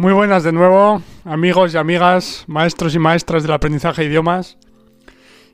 Muy 0.00 0.14
buenas 0.14 0.44
de 0.44 0.52
nuevo, 0.52 1.02
amigos 1.26 1.74
y 1.74 1.76
amigas, 1.76 2.44
maestros 2.46 2.94
y 2.94 2.98
maestras 2.98 3.42
del 3.42 3.52
aprendizaje 3.52 4.00
de 4.00 4.08
idiomas. 4.08 4.56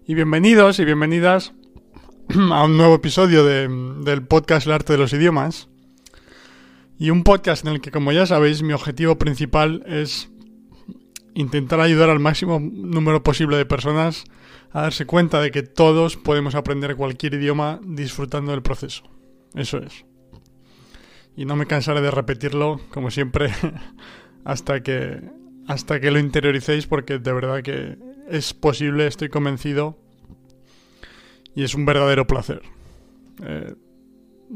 Y 0.06 0.14
bienvenidos 0.14 0.78
y 0.78 0.84
bienvenidas 0.84 1.52
a 2.52 2.62
un 2.62 2.76
nuevo 2.76 2.94
episodio 2.94 3.44
de- 3.44 3.66
del 4.04 4.24
podcast 4.24 4.68
El 4.68 4.74
arte 4.74 4.92
de 4.92 5.00
los 5.00 5.12
idiomas. 5.12 5.68
Y 6.96 7.10
un 7.10 7.24
podcast 7.24 7.66
en 7.66 7.72
el 7.72 7.80
que, 7.80 7.90
como 7.90 8.12
ya 8.12 8.24
sabéis, 8.24 8.62
mi 8.62 8.72
objetivo 8.72 9.18
principal 9.18 9.82
es 9.84 10.30
intentar 11.34 11.80
ayudar 11.80 12.08
al 12.08 12.20
máximo 12.20 12.60
número 12.60 13.24
posible 13.24 13.56
de 13.56 13.66
personas 13.66 14.26
a 14.70 14.82
darse 14.82 15.06
cuenta 15.06 15.40
de 15.40 15.50
que 15.50 15.64
todos 15.64 16.16
podemos 16.16 16.54
aprender 16.54 16.94
cualquier 16.94 17.34
idioma 17.34 17.80
disfrutando 17.82 18.52
del 18.52 18.62
proceso. 18.62 19.02
Eso 19.56 19.78
es. 19.78 20.04
Y 21.36 21.46
no 21.46 21.56
me 21.56 21.66
cansaré 21.66 22.00
de 22.00 22.12
repetirlo, 22.12 22.80
como 22.92 23.10
siempre, 23.10 23.52
hasta 24.46 24.80
que 24.80 25.20
hasta 25.66 26.00
que 26.00 26.12
lo 26.12 26.20
interioricéis 26.20 26.86
porque 26.86 27.18
de 27.18 27.32
verdad 27.32 27.62
que 27.62 27.98
es 28.30 28.54
posible, 28.54 29.08
estoy 29.08 29.28
convencido 29.28 29.98
y 31.56 31.64
es 31.64 31.74
un 31.74 31.84
verdadero 31.84 32.26
placer. 32.28 32.62
Eh, 33.42 33.74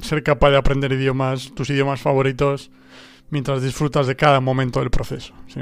ser 0.00 0.22
capaz 0.22 0.50
de 0.50 0.58
aprender 0.58 0.92
idiomas, 0.92 1.52
tus 1.54 1.68
idiomas 1.70 2.00
favoritos, 2.00 2.70
mientras 3.30 3.62
disfrutas 3.62 4.06
de 4.06 4.14
cada 4.14 4.40
momento 4.40 4.78
del 4.78 4.90
proceso. 4.90 5.34
¿sí? 5.48 5.60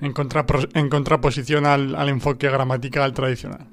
En, 0.00 0.88
contraposición 0.88 1.66
al, 1.66 1.94
al 1.94 2.08
enfoque 2.08 2.48
gramatical 2.48 3.12
tradicional. 3.12 3.66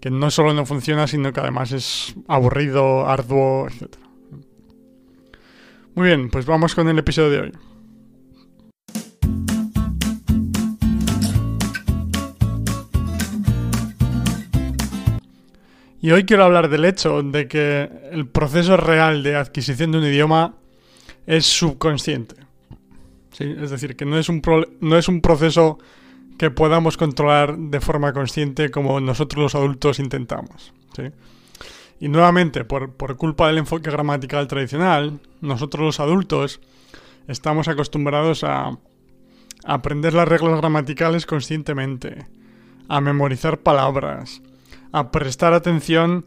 Que 0.00 0.10
no 0.10 0.32
solo 0.32 0.52
no 0.52 0.66
funciona, 0.66 1.06
sino 1.06 1.32
que 1.32 1.40
además 1.40 1.70
es 1.70 2.16
aburrido, 2.26 3.06
arduo, 3.08 3.68
etc. 3.68 3.96
Muy 5.94 6.08
bien, 6.08 6.30
pues 6.30 6.46
vamos 6.46 6.74
con 6.74 6.88
el 6.88 6.98
episodio 6.98 7.30
de 7.30 7.40
hoy. 7.40 7.52
Y 16.00 16.12
hoy 16.12 16.24
quiero 16.24 16.44
hablar 16.44 16.68
del 16.68 16.84
hecho 16.84 17.22
de 17.22 17.48
que 17.48 17.90
el 18.12 18.26
proceso 18.26 18.76
real 18.76 19.22
de 19.22 19.36
adquisición 19.36 19.92
de 19.92 19.98
un 19.98 20.04
idioma 20.04 20.54
es 21.26 21.44
subconsciente. 21.46 22.36
Es 23.38 23.70
decir, 23.70 23.96
que 23.96 24.04
no 24.04 24.18
es, 24.18 24.28
un 24.28 24.40
pro- 24.40 24.66
no 24.80 24.96
es 24.96 25.08
un 25.08 25.20
proceso 25.20 25.78
que 26.38 26.50
podamos 26.50 26.96
controlar 26.96 27.56
de 27.56 27.80
forma 27.80 28.12
consciente 28.12 28.70
como 28.70 29.00
nosotros 29.00 29.42
los 29.42 29.54
adultos 29.54 29.98
intentamos. 29.98 30.72
Y 32.00 32.08
nuevamente, 32.08 32.64
por, 32.64 32.92
por 32.92 33.16
culpa 33.16 33.48
del 33.48 33.58
enfoque 33.58 33.90
gramatical 33.90 34.46
tradicional, 34.46 35.18
nosotros 35.40 35.84
los 35.84 36.00
adultos 36.00 36.60
estamos 37.26 37.66
acostumbrados 37.66 38.44
a 38.44 38.78
aprender 39.64 40.14
las 40.14 40.28
reglas 40.28 40.58
gramaticales 40.58 41.26
conscientemente, 41.26 42.26
a 42.88 43.00
memorizar 43.00 43.58
palabras, 43.58 44.42
a 44.92 45.10
prestar 45.10 45.52
atención 45.52 46.24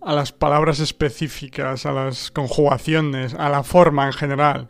a 0.00 0.12
las 0.14 0.32
palabras 0.32 0.80
específicas, 0.80 1.86
a 1.86 1.92
las 1.92 2.30
conjugaciones, 2.30 3.34
a 3.34 3.48
la 3.48 3.62
forma 3.62 4.06
en 4.06 4.12
general, 4.12 4.68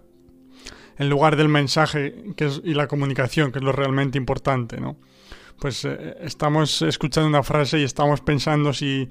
en 0.96 1.10
lugar 1.10 1.36
del 1.36 1.48
mensaje 1.48 2.32
que 2.36 2.46
es, 2.46 2.60
y 2.64 2.74
la 2.74 2.86
comunicación, 2.86 3.50
que 3.50 3.58
es 3.58 3.64
lo 3.64 3.72
realmente 3.72 4.16
importante, 4.16 4.80
¿no? 4.80 4.96
Pues 5.58 5.84
eh, 5.84 6.16
estamos 6.20 6.82
escuchando 6.82 7.28
una 7.28 7.42
frase 7.42 7.80
y 7.80 7.84
estamos 7.84 8.20
pensando 8.20 8.72
si, 8.72 9.08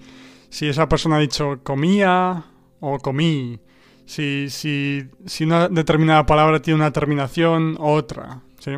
si 0.50 0.68
esa 0.68 0.88
persona 0.88 1.18
ha 1.18 1.20
dicho 1.20 1.60
comía 1.64 2.46
o 2.80 3.00
comí, 3.00 3.60
si, 4.06 4.50
si, 4.50 5.04
si 5.26 5.44
una 5.44 5.68
determinada 5.70 6.26
palabra 6.26 6.62
tiene 6.62 6.80
una 6.80 6.92
terminación 6.92 7.76
u 7.80 7.88
otra, 7.88 8.42
¿sí? 8.60 8.72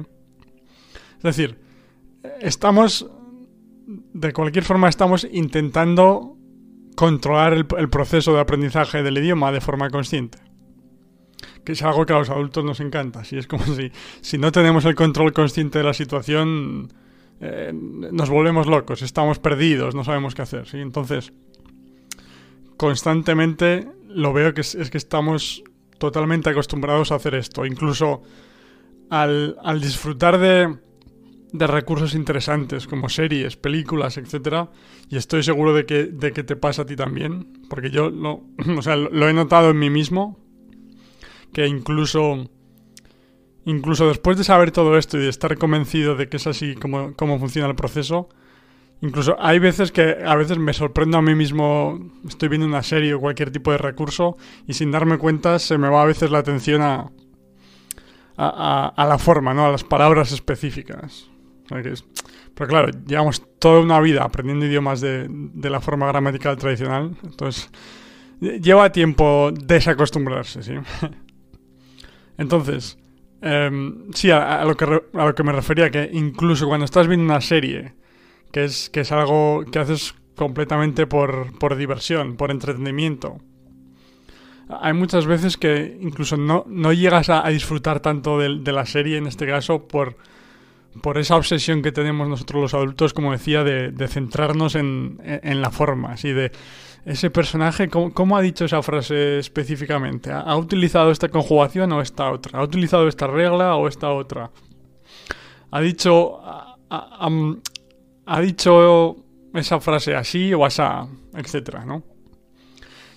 Es 1.18 1.24
decir, 1.24 1.60
estamos 2.40 3.10
de 3.86 4.34
cualquier 4.34 4.64
forma 4.64 4.90
estamos 4.90 5.28
intentando 5.32 6.38
controlar 6.96 7.54
el, 7.54 7.90
proceso 7.90 8.34
de 8.34 8.40
aprendizaje 8.40 9.04
del 9.04 9.18
idioma 9.18 9.52
de 9.52 9.62
forma 9.62 9.90
consciente. 9.90 10.40
Que 11.64 11.74
es 11.74 11.82
algo 11.84 12.06
que 12.06 12.14
a 12.14 12.20
los 12.20 12.30
adultos 12.30 12.64
nos 12.64 12.80
encanta. 12.80 13.24
Si 13.24 13.38
es 13.38 13.48
como 13.48 13.64
si, 13.76 13.92
si 14.22 14.38
no 14.38 14.52
tenemos 14.52 14.86
el 14.86 14.96
control 14.96 15.34
consciente 15.34 15.80
de 15.80 15.84
la 15.84 15.94
situación, 15.94 16.94
eh, 17.42 17.72
nos 17.74 18.30
volvemos 18.30 18.68
locos, 18.68 19.02
estamos 19.02 19.40
perdidos, 19.40 19.94
no 19.94 20.04
sabemos 20.04 20.36
qué 20.36 20.42
hacer. 20.42 20.68
¿sí? 20.68 20.80
Entonces, 20.80 21.34
constantemente 22.78 23.88
lo 24.08 24.34
veo 24.34 24.54
que 24.54 24.62
es, 24.62 24.76
es, 24.76 24.90
que 24.90 24.98
estamos 24.98 25.64
totalmente 25.98 26.50
acostumbrados 26.50 27.12
a 27.12 27.16
hacer 27.16 27.36
esto. 27.36 27.66
Incluso 27.66 28.24
al, 29.10 29.58
al 29.62 29.82
disfrutar 29.82 30.38
de 30.38 30.78
de 31.58 31.68
recursos 31.68 32.16
interesantes 32.16 32.88
como 32.88 33.10
series, 33.10 33.56
películas, 33.56 34.18
etcétera, 34.18 34.70
y 35.10 35.18
estoy 35.18 35.44
seguro 35.44 35.74
de 35.74 35.86
que, 35.86 36.06
de 36.06 36.32
que 36.32 36.44
te 36.44 36.56
pasa 36.56 36.84
a 36.84 36.86
ti 36.86 36.96
también, 36.96 37.64
porque 37.70 37.90
yo 37.90 38.10
lo, 38.10 38.44
o 38.78 38.82
sea, 38.82 38.96
lo, 38.96 39.30
he 39.30 39.34
notado 39.34 39.72
en 39.72 39.80
mí 39.80 39.90
mismo, 39.90 40.40
que 41.54 41.68
incluso, 41.68 42.50
incluso 43.66 44.08
después 44.08 44.38
de 44.38 44.44
saber 44.44 44.72
todo 44.72 44.98
esto 44.98 45.18
y 45.18 45.22
de 45.22 45.30
estar 45.30 45.58
convencido 45.58 46.16
de 46.16 46.28
que 46.28 46.38
es 46.38 46.48
así 46.48 46.76
como, 46.76 47.14
funciona 47.40 47.68
el 47.68 47.76
proceso, 47.76 48.30
incluso 49.02 49.38
hay 49.40 49.60
veces 49.60 49.92
que 49.92 50.18
a 50.26 50.36
veces 50.36 50.58
me 50.58 50.74
sorprendo 50.74 51.18
a 51.18 51.22
mí 51.22 51.36
mismo, 51.36 52.00
estoy 52.28 52.50
viendo 52.50 52.68
una 52.68 52.84
serie 52.84 53.14
o 53.14 53.20
cualquier 53.20 53.52
tipo 53.52 53.72
de 53.72 53.78
recurso 53.78 54.38
y 54.68 54.74
sin 54.74 54.92
darme 54.92 55.18
cuenta 55.18 55.60
se 55.60 55.78
me 55.78 55.90
va 55.90 56.02
a 56.02 56.06
veces 56.06 56.32
la 56.32 56.40
atención 56.40 56.82
a, 56.82 57.12
a, 58.38 58.94
a 58.96 59.06
la 59.06 59.18
forma, 59.18 59.54
¿no? 59.54 59.66
A 59.66 59.72
las 59.72 59.84
palabras 59.84 60.32
específicas. 60.32 61.30
Pero 61.68 62.68
claro, 62.70 62.92
llevamos 63.06 63.44
toda 63.60 63.82
una 63.82 64.00
vida 64.00 64.24
aprendiendo 64.24 64.66
idiomas 64.66 65.02
de, 65.02 65.28
de, 65.30 65.70
la 65.70 65.82
forma 65.82 66.08
gramatical 66.08 66.58
tradicional, 66.58 67.16
entonces 67.24 67.70
lleva 68.40 68.92
tiempo 68.92 69.52
desacostumbrarse, 69.52 70.64
¿sí? 70.64 70.74
Entonces, 72.38 72.98
eh, 73.42 73.72
sí, 74.14 74.30
a, 74.32 74.62
a, 74.62 74.66
lo 74.66 74.76
que, 74.76 74.86
a 74.86 75.26
lo 75.26 75.36
que 75.36 75.44
me 75.44 75.54
refería, 75.54 75.90
que 75.90 76.10
incluso 76.12 76.68
cuando 76.68 76.86
estás 76.86 77.08
viendo 77.08 77.26
una 77.26 77.42
serie, 77.42 77.94
que 78.52 78.66
es, 78.66 78.90
que 78.90 79.02
es 79.02 79.12
algo 79.12 79.64
que 79.72 79.80
haces 79.80 80.16
completamente 80.36 81.08
por, 81.08 81.58
por 81.58 81.76
diversión, 81.78 82.36
por 82.36 82.52
entretenimiento, 82.52 83.40
hay 84.68 84.94
muchas 84.94 85.26
veces 85.28 85.58
que 85.58 85.98
incluso 86.02 86.38
no, 86.38 86.66
no 86.68 86.92
llegas 86.92 87.30
a, 87.30 87.48
disfrutar 87.50 88.00
tanto 88.00 88.40
de, 88.40 88.60
de 88.60 88.72
la 88.72 88.86
serie, 88.86 89.18
en 89.18 89.28
este 89.28 89.46
caso, 89.46 89.88
por 89.88 90.18
por 91.02 91.18
esa 91.18 91.36
obsesión 91.36 91.82
que 91.82 91.92
tenemos 91.92 92.28
nosotros 92.28 92.62
los 92.62 92.74
adultos, 92.74 93.14
como 93.14 93.32
decía, 93.32 93.64
de, 93.64 93.92
de 93.92 94.08
centrarnos 94.08 94.76
en, 94.76 95.20
en, 95.24 95.62
la 95.62 95.72
forma, 95.72 96.14
así 96.14 96.32
de 96.32 96.52
ese 97.06 97.30
personaje, 97.30 97.90
¿cómo, 97.90 98.14
¿cómo, 98.14 98.38
ha 98.38 98.42
dicho 98.42 98.66
esa 98.66 98.82
frase 98.82 99.40
específicamente? 99.40 100.32
¿Ha, 100.32 100.40
¿Ha, 100.40 100.58
utilizado 100.58 101.12
esta 101.12 101.30
conjugación 101.30 101.92
o 101.92 102.02
esta 102.02 102.32
otra? 102.32 102.60
¿Ha 102.60 102.64
utilizado 102.64 103.08
esta 103.08 103.28
regla 103.28 103.76
o 103.76 103.88
esta 103.88 104.12
otra? 104.12 104.52
¿Ha 105.72 105.82
dicho, 105.82 106.40
ha, 106.90 108.42
dicho 108.42 109.18
esa 109.54 109.80
frase 109.80 110.16
así 110.16 110.54
o 110.54 110.66
asá, 110.66 111.08
etcétera, 111.36 111.86
¿no? 111.86 112.04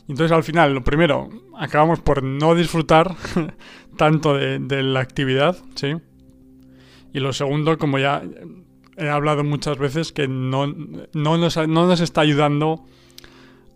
Entonces 0.08 0.32
al 0.32 0.42
final, 0.42 0.74
lo 0.74 0.82
primero, 0.82 1.28
acabamos 1.56 2.00
por 2.00 2.22
no 2.22 2.54
disfrutar 2.54 3.14
tanto 3.96 4.34
de, 4.34 4.58
de 4.58 4.82
la 4.82 5.00
actividad, 5.00 5.56
¿sí? 5.74 5.94
Y 7.12 7.20
lo 7.20 7.32
segundo, 7.32 7.78
como 7.78 7.98
ya 7.98 8.22
he 8.96 9.08
hablado 9.08 9.44
muchas 9.44 9.78
veces, 9.78 10.12
que 10.12 10.28
no, 10.28 10.66
no, 10.66 11.38
nos, 11.38 11.56
no 11.56 11.86
nos, 11.86 12.00
está 12.00 12.20
ayudando 12.20 12.84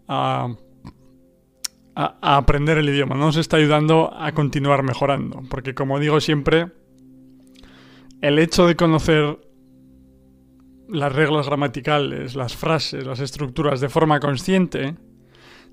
a, 0.09 0.55
a, 1.95 2.19
a, 2.21 2.37
aprender 2.37 2.79
el 2.79 2.89
idioma, 2.89 3.15
no 3.15 3.27
nos 3.27 3.37
está 3.37 3.57
ayudando 3.57 4.13
a 4.15 4.33
continuar 4.33 4.83
mejorando. 4.83 5.43
Porque 5.49 5.75
como 5.75 5.99
digo 5.99 6.21
siempre, 6.21 6.73
el 8.21 8.39
hecho 8.39 8.67
de 8.67 8.77
conocer 8.77 9.39
las 10.89 11.13
reglas 11.13 11.47
gramaticales, 11.47 12.35
las 12.35 12.55
frases, 12.55 13.07
las 13.07 13.21
estructuras 13.21 13.81
de 13.81 13.89
forma 13.89 14.21
consciente, 14.21 14.97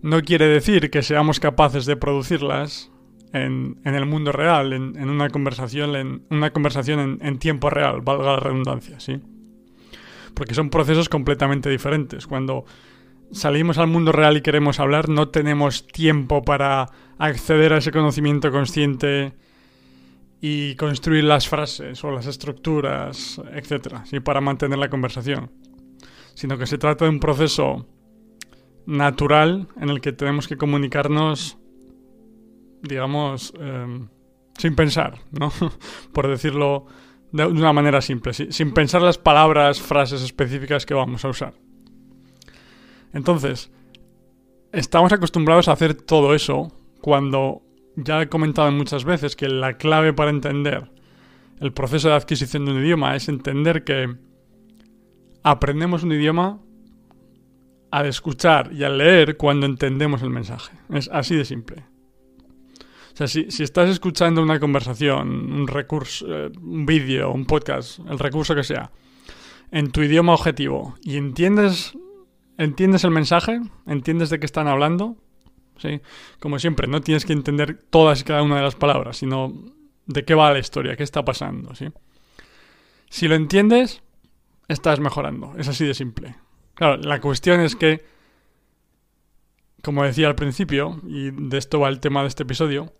no 0.02 0.22
quiere 0.22 0.48
decir 0.48 0.90
que 0.90 1.04
seamos 1.04 1.40
capaces 1.40 1.86
de 1.86 1.98
producirlas 1.98 2.90
en, 3.34 3.80
el 3.84 4.06
mundo 4.06 4.32
real, 4.32 4.74
en, 4.74 4.98
en, 4.98 5.10
una 5.10 5.30
conversación, 5.30 5.96
en 5.96 6.24
una 6.30 6.52
conversación 6.52 7.00
en, 7.00 7.20
en, 7.22 7.40
tiempo 7.40 7.70
real, 7.70 8.02
valga 8.02 8.34
la 8.34 8.40
redundancia, 8.40 9.00
¿sí? 9.00 9.20
Porque 10.34 10.54
son 10.54 10.70
procesos 10.70 11.10
completamente 11.10 11.70
diferentes. 11.70 12.26
Cuando 12.28 12.66
salimos 13.32 13.78
al 13.78 13.88
mundo 13.88 14.12
real 14.12 14.38
y 14.38 14.42
queremos 14.42 14.80
hablar, 14.80 15.10
no 15.10 15.30
tenemos 15.30 15.88
tiempo 15.88 16.44
para 16.44 16.90
acceder 17.18 17.74
a 17.74 17.78
ese 17.78 17.92
conocimiento 17.92 18.52
consciente 18.52 19.34
y 20.42 20.76
construir 20.76 21.26
las 21.26 21.48
frases 21.48 22.04
o 22.04 22.12
las 22.12 22.26
estructuras, 22.26 23.42
etcétera, 23.54 24.06
¿sí? 24.06 24.20
para 24.20 24.42
mantener 24.42 24.80
la 24.80 24.90
conversación. 24.90 25.52
Sino 26.34 26.58
que 26.58 26.66
se 26.66 26.78
trata 26.78 27.06
de 27.06 27.12
un 27.12 27.20
proceso 27.20 27.86
natural 28.86 29.68
en 29.80 29.90
el 29.90 30.02
que 30.02 30.14
tenemos 30.14 30.48
que 30.48 30.58
comunicarnos 30.58 31.59
digamos, 32.82 33.54
eh, 33.60 34.08
sin 34.58 34.76
pensar, 34.76 35.20
¿no? 35.32 35.52
Por 36.14 36.28
decirlo 36.28 36.86
de 37.32 37.46
una 37.46 37.74
manera 37.74 38.02
simple, 38.02 38.34
sin 38.34 38.74
pensar 38.74 39.02
las 39.02 39.18
palabras, 39.18 39.80
frases 39.82 40.22
específicas 40.22 40.86
que 40.86 40.94
vamos 40.94 41.24
a 41.26 41.30
usar. 41.30 41.54
Entonces, 43.14 43.72
estamos 44.72 45.12
acostumbrados 45.14 45.68
a 45.68 45.74
hacer 45.74 45.94
todo 45.94 46.34
eso 46.34 46.72
cuando 47.02 47.62
ya 47.96 48.22
he 48.22 48.30
comentado 48.30 48.72
muchas 48.72 49.04
veces 49.04 49.36
que 49.36 49.48
la 49.48 49.78
clave 49.78 50.14
para 50.14 50.32
entender 50.32 50.92
el 51.60 51.74
proceso 51.74 52.10
de 52.10 52.16
adquisición 52.16 52.66
de 52.66 52.72
un 52.72 52.84
idioma 52.84 53.16
es 53.16 53.28
entender 53.28 53.84
que 53.84 54.16
aprendemos 55.44 56.04
un 56.04 56.14
idioma 56.14 56.60
al 57.92 58.06
escuchar 58.06 58.72
y 58.72 58.84
al 58.84 58.98
leer 58.98 59.38
cuando 59.38 59.66
entendemos 59.66 60.22
el 60.22 60.30
mensaje. 60.30 60.78
Es 60.90 61.10
así 61.12 61.36
de 61.36 61.46
simple. 61.46 61.86
Sea, 63.20 63.28
si, 63.28 63.64
estás 63.64 63.90
escuchando 63.90 64.42
una 64.42 64.62
conversación, 64.62 65.52
un 65.52 65.68
recurso, 65.68 66.26
eh, 66.26 66.50
un 66.58 66.86
vídeo, 66.86 67.34
un 67.34 67.46
podcast, 67.46 68.00
el 68.10 68.18
recurso 68.18 68.56
que 68.56 68.64
sea, 68.64 68.92
en 69.72 69.92
tu 69.92 70.02
idioma 70.02 70.34
objetivo 70.34 70.96
y 71.04 71.18
entiendes, 71.18 71.98
entiendes 72.58 73.04
el 73.04 73.12
mensaje, 73.12 73.60
entiendes 73.86 74.30
de 74.30 74.40
qué 74.40 74.46
están 74.46 74.70
hablando, 74.70 75.18
¿sí? 75.80 76.00
Como 76.40 76.60
siempre, 76.60 76.88
no 76.88 77.02
tienes 77.02 77.26
que 77.26 77.34
entender 77.34 77.84
todas 77.90 78.22
y 78.22 78.24
cada 78.24 78.42
una 78.42 78.56
de 78.56 78.62
las 78.62 78.76
palabras, 78.76 79.18
sino 79.18 79.66
de 80.06 80.24
qué 80.24 80.34
va 80.34 80.54
la 80.54 80.60
historia, 80.60 80.96
qué 80.96 81.04
está 81.04 81.26
pasando, 81.26 81.76
¿sí? 81.76 81.90
Si 83.10 83.28
lo 83.28 83.36
entiendes, 83.36 84.02
estás 84.70 85.02
mejorando. 85.02 85.56
Es 85.58 85.68
así 85.68 85.86
de 85.86 85.94
simple. 85.94 86.38
Claro, 86.74 86.96
la 86.96 87.20
cuestión 87.20 87.60
es 87.60 87.76
que, 87.76 88.02
como 89.84 90.06
decía 90.06 90.28
al 90.28 90.36
principio, 90.36 91.02
y 91.06 91.32
de 91.32 91.58
esto 91.58 91.82
va 91.82 91.90
el 91.90 92.00
tema 92.00 92.22
de 92.22 92.30
este 92.30 92.44
episodio, 92.44 92.94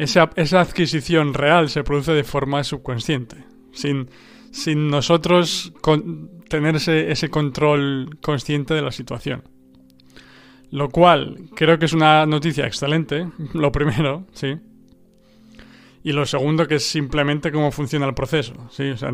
esa, 0.00 0.30
esa 0.36 0.60
adquisición 0.60 1.34
real 1.34 1.68
se 1.68 1.84
produce 1.84 2.12
de 2.12 2.24
forma 2.24 2.64
subconsciente, 2.64 3.44
sin, 3.72 4.08
sin 4.50 4.88
nosotros 4.88 5.72
tener 6.48 6.76
ese 6.76 7.28
control 7.28 8.18
consciente 8.22 8.74
de 8.74 8.82
la 8.82 8.92
situación. 8.92 9.42
Lo 10.70 10.88
cual 10.88 11.48
creo 11.54 11.78
que 11.78 11.86
es 11.86 11.92
una 11.92 12.26
noticia 12.26 12.66
excelente, 12.66 13.28
lo 13.52 13.72
primero, 13.72 14.26
sí. 14.32 14.56
Y 16.02 16.12
lo 16.12 16.24
segundo 16.24 16.66
que 16.66 16.76
es 16.76 16.84
simplemente 16.84 17.52
cómo 17.52 17.70
funciona 17.70 18.06
el 18.06 18.14
proceso, 18.14 18.54
sí. 18.70 18.88
O 18.90 18.96
sea, 18.96 19.10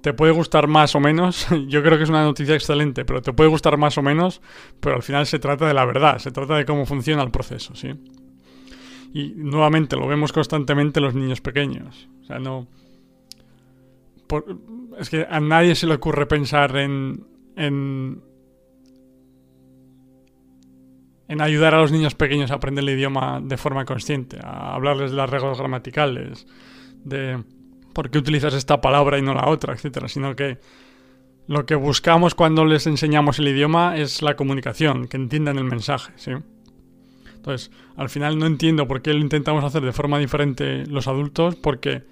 te 0.00 0.12
puede 0.14 0.32
gustar 0.32 0.68
más 0.68 0.94
o 0.94 1.00
menos, 1.00 1.46
yo 1.68 1.82
creo 1.82 1.98
que 1.98 2.04
es 2.04 2.10
una 2.10 2.22
noticia 2.22 2.54
excelente, 2.54 3.04
pero 3.04 3.22
te 3.22 3.32
puede 3.32 3.50
gustar 3.50 3.76
más 3.76 3.98
o 3.98 4.02
menos, 4.02 4.40
pero 4.80 4.96
al 4.96 5.02
final 5.02 5.26
se 5.26 5.38
trata 5.38 5.66
de 5.66 5.74
la 5.74 5.84
verdad, 5.84 6.18
se 6.18 6.30
trata 6.30 6.56
de 6.56 6.64
cómo 6.64 6.86
funciona 6.86 7.22
el 7.22 7.30
proceso, 7.30 7.74
¿sí? 7.74 7.90
Y 9.14 9.32
nuevamente 9.36 9.96
lo 9.96 10.06
vemos 10.06 10.32
constantemente 10.32 11.00
en 11.00 11.04
los 11.06 11.14
niños 11.14 11.40
pequeños. 11.40 12.08
O 12.22 12.24
sea, 12.26 12.38
no... 12.38 12.66
es 14.98 15.08
que 15.08 15.26
a 15.26 15.40
nadie 15.40 15.74
se 15.74 15.86
le 15.86 15.94
ocurre 15.94 16.26
pensar 16.26 16.76
en, 16.76 17.24
en 17.56 18.20
en 21.28 21.40
ayudar 21.40 21.74
a 21.74 21.80
los 21.80 21.92
niños 21.92 22.14
pequeños 22.14 22.50
a 22.50 22.54
aprender 22.54 22.84
el 22.84 22.90
idioma 22.90 23.40
de 23.42 23.56
forma 23.56 23.84
consciente, 23.84 24.38
a 24.42 24.74
hablarles 24.74 25.10
de 25.10 25.16
las 25.16 25.30
reglas 25.30 25.58
gramaticales, 25.58 26.46
de 27.04 27.42
por 27.92 28.10
qué 28.10 28.18
utilizas 28.18 28.54
esta 28.54 28.80
palabra 28.80 29.18
y 29.18 29.22
no 29.22 29.34
la 29.34 29.48
otra, 29.48 29.74
etcétera, 29.74 30.08
sino 30.08 30.36
que 30.36 30.58
lo 31.46 31.66
que 31.66 31.74
buscamos 31.74 32.34
cuando 32.34 32.64
les 32.64 32.86
enseñamos 32.86 33.38
el 33.38 33.48
idioma 33.48 33.96
es 33.96 34.22
la 34.22 34.36
comunicación, 34.36 35.08
que 35.08 35.16
entiendan 35.16 35.58
el 35.58 35.64
mensaje, 35.64 36.12
¿sí? 36.16 36.32
Entonces, 37.44 37.70
al 37.96 38.08
final 38.08 38.38
no 38.38 38.46
entiendo 38.46 38.88
por 38.88 39.02
qué 39.02 39.12
lo 39.12 39.20
intentamos 39.20 39.62
hacer 39.64 39.82
de 39.82 39.92
forma 39.92 40.18
diferente 40.18 40.86
los 40.86 41.08
adultos, 41.08 41.56
porque, 41.56 42.02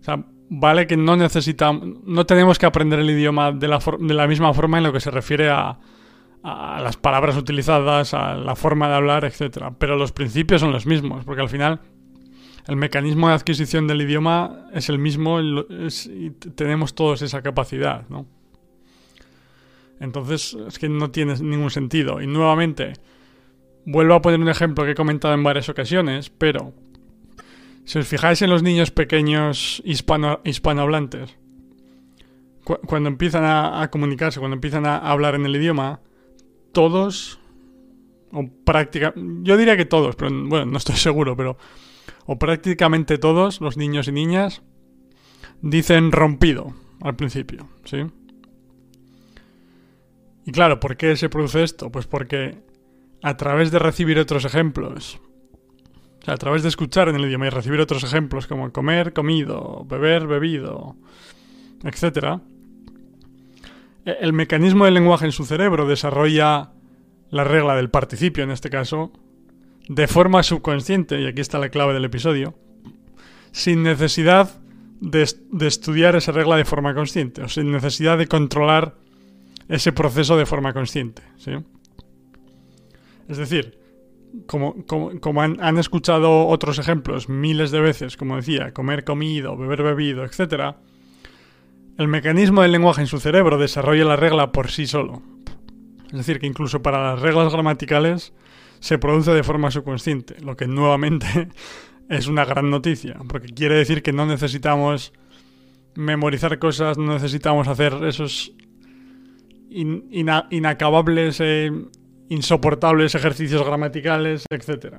o 0.00 0.02
sea, 0.02 0.24
vale 0.48 0.86
que 0.86 0.96
no 0.96 1.14
necesitamos, 1.14 1.86
no 2.06 2.24
tenemos 2.24 2.58
que 2.58 2.64
aprender 2.64 3.00
el 3.00 3.10
idioma 3.10 3.52
de 3.52 3.68
la, 3.68 3.78
de 4.00 4.14
la 4.14 4.26
misma 4.26 4.54
forma 4.54 4.78
en 4.78 4.84
lo 4.84 4.94
que 4.94 5.00
se 5.00 5.10
refiere 5.10 5.50
a, 5.50 5.78
a 6.42 6.80
las 6.80 6.96
palabras 6.96 7.36
utilizadas, 7.36 8.14
a 8.14 8.34
la 8.34 8.56
forma 8.56 8.88
de 8.88 8.94
hablar, 8.94 9.26
etc. 9.26 9.74
Pero 9.78 9.96
los 9.96 10.12
principios 10.12 10.62
son 10.62 10.72
los 10.72 10.86
mismos, 10.86 11.26
porque 11.26 11.42
al 11.42 11.50
final 11.50 11.80
el 12.66 12.76
mecanismo 12.76 13.28
de 13.28 13.34
adquisición 13.34 13.86
del 13.86 14.00
idioma 14.00 14.70
es 14.72 14.88
el 14.88 14.98
mismo 14.98 15.38
y 15.38 16.30
tenemos 16.54 16.94
todos 16.94 17.20
esa 17.20 17.42
capacidad, 17.42 18.08
¿no? 18.08 18.26
Entonces 20.00 20.56
es 20.66 20.78
que 20.78 20.88
no 20.88 21.10
tiene 21.10 21.34
ningún 21.40 21.70
sentido. 21.70 22.22
Y 22.22 22.26
nuevamente, 22.26 22.94
vuelvo 23.86 24.14
a 24.14 24.20
poner 24.20 24.40
un 24.40 24.48
ejemplo 24.48 24.84
que 24.84 24.90
he 24.90 24.94
comentado 24.94 25.32
en 25.32 25.42
varias 25.42 25.68
ocasiones, 25.68 26.28
pero 26.28 26.74
si 27.84 27.98
os 27.98 28.06
fijáis 28.06 28.42
en 28.42 28.50
los 28.50 28.62
niños 28.62 28.90
pequeños 28.90 29.80
hispano, 29.86 30.40
hispanohablantes, 30.44 31.36
cuando 32.64 33.08
empiezan 33.08 33.44
a, 33.44 33.88
comunicarse, 33.92 34.40
cuando 34.40 34.56
empiezan 34.56 34.86
a 34.86 34.98
hablar 34.98 35.36
en 35.36 35.46
el 35.46 35.54
idioma, 35.54 36.00
todos, 36.72 37.38
o 38.32 38.44
prácticamente, 38.64 39.48
yo 39.48 39.56
diría 39.56 39.76
que 39.76 39.84
todos, 39.84 40.16
pero 40.16 40.30
bueno, 40.32 40.66
no 40.66 40.76
estoy 40.76 40.96
seguro, 40.96 41.36
pero, 41.36 41.56
o 42.26 42.38
prácticamente 42.40 43.18
todos 43.18 43.60
los 43.60 43.76
niños 43.76 44.08
y 44.08 44.12
niñas 44.12 44.62
dicen 45.62 46.10
rompido 46.10 46.74
al 47.00 47.14
principio, 47.14 47.68
¿sí? 47.84 47.98
Y 50.44 50.50
claro, 50.50 50.80
¿por 50.80 50.96
qué 50.96 51.16
se 51.16 51.28
produce 51.28 51.62
esto? 51.62 51.90
Pues 51.90 52.06
porque 52.06 52.65
a 53.26 53.36
través 53.36 53.72
de 53.72 53.80
recibir 53.80 54.20
otros 54.20 54.44
ejemplos, 54.44 55.18
a 56.26 56.36
través 56.36 56.62
de 56.62 56.68
escuchar 56.68 57.08
en 57.08 57.16
el 57.16 57.24
idioma 57.24 57.48
y 57.48 57.50
recibir 57.50 57.80
otros 57.80 58.04
ejemplos 58.04 58.46
como 58.46 58.70
comer, 58.70 59.12
comido, 59.12 59.84
beber, 59.84 60.28
bebido, 60.28 60.94
etcétera, 61.82 62.40
e-, 64.04 64.16
el 64.20 64.32
mecanismo 64.32 64.84
del 64.84 64.94
lenguaje 64.94 65.24
en 65.24 65.32
su 65.32 65.44
cerebro 65.44 65.88
desarrolla 65.88 66.70
la 67.30 67.42
regla 67.42 67.74
del 67.74 67.90
participio, 67.90 68.44
en 68.44 68.52
este 68.52 68.70
caso, 68.70 69.10
de 69.88 70.06
forma 70.06 70.44
subconsciente, 70.44 71.20
y 71.20 71.26
aquí 71.26 71.40
está 71.40 71.58
la 71.58 71.70
clave 71.70 71.94
del 71.94 72.04
episodio, 72.04 72.54
sin 73.50 73.82
necesidad 73.82 74.60
de, 75.00 75.22
estudiar 75.66 76.14
esa 76.14 76.30
regla 76.30 76.54
de 76.54 76.64
forma 76.64 76.94
consciente, 76.94 77.42
o 77.42 77.48
sin 77.48 77.72
necesidad 77.72 78.18
de 78.18 78.28
controlar 78.28 78.94
ese 79.68 79.90
proceso 79.90 80.36
de 80.36 80.46
forma 80.46 80.72
consciente. 80.72 81.22
¿sí? 81.38 81.50
Es 83.28 83.38
decir, 83.38 83.78
como, 84.46 85.42
han, 85.42 85.78
escuchado 85.78 86.46
otros 86.46 86.78
ejemplos 86.78 87.28
miles 87.28 87.70
de 87.70 87.80
veces, 87.80 88.16
como 88.16 88.36
decía, 88.36 88.72
comer 88.72 89.04
comido, 89.04 89.56
beber 89.56 89.82
bebido, 89.82 90.24
etc., 90.24 90.76
el 91.98 92.08
mecanismo 92.08 92.62
del 92.62 92.72
lenguaje 92.72 93.00
en 93.00 93.06
su 93.06 93.20
cerebro 93.20 93.56
desarrolla 93.56 94.04
la 94.04 94.16
regla 94.16 94.52
por 94.52 94.70
sí 94.70 94.86
solo. 94.86 95.22
Es 96.08 96.18
decir, 96.18 96.38
que 96.38 96.46
incluso 96.46 96.82
para 96.82 97.12
las 97.12 97.20
reglas 97.20 97.52
gramaticales 97.52 98.34
se 98.80 98.98
produce 98.98 99.32
de 99.32 99.42
forma 99.42 99.70
subconsciente, 99.70 100.36
lo 100.40 100.56
que 100.56 100.66
nuevamente 100.66 101.48
es 102.08 102.26
una 102.26 102.44
gran 102.44 102.70
noticia, 102.70 103.16
porque 103.28 103.48
quiere 103.48 103.76
decir 103.76 104.02
que 104.02 104.12
no 104.12 104.26
necesitamos 104.26 105.12
memorizar 105.94 106.58
cosas, 106.58 106.98
no 106.98 107.14
necesitamos 107.14 107.66
hacer 107.68 107.94
esos 108.04 108.52
inacabables, 109.70 111.40
e 111.40 111.72
insoportables 112.28 113.14
ejercicios 113.14 113.64
gramaticales, 113.64 114.44
etc. 114.50 114.96